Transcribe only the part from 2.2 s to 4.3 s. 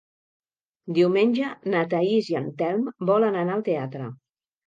i en Telm volen anar al teatre.